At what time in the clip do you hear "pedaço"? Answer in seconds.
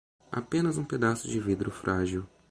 0.83-1.27